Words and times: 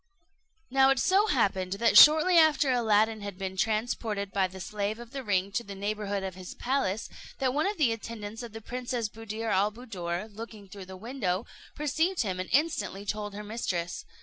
Now 0.71 0.89
it 0.89 0.97
so 0.97 1.27
happened 1.27 1.73
that 1.73 1.95
shortly 1.95 2.35
after 2.35 2.71
Aladdin 2.71 3.21
had 3.21 3.37
been 3.37 3.55
transported 3.55 4.31
by 4.31 4.47
the 4.47 4.59
slave 4.59 4.97
of 4.97 5.11
the 5.11 5.23
ring 5.23 5.51
to 5.51 5.63
the 5.63 5.75
neighbourhood 5.75 6.23
of 6.23 6.33
his 6.33 6.55
palace, 6.55 7.07
that 7.37 7.53
one 7.53 7.67
of 7.67 7.77
the 7.77 7.91
attendants 7.91 8.41
of 8.41 8.51
the 8.51 8.61
Princess 8.61 9.07
Buddir 9.09 9.51
al 9.51 9.71
Buddoor, 9.71 10.27
looking 10.35 10.67
through 10.67 10.85
the 10.85 10.97
window, 10.97 11.45
perceived 11.75 12.23
him 12.23 12.39
and 12.39 12.49
instantly 12.51 13.05
told 13.05 13.35
her 13.35 13.43
mistress. 13.43 14.03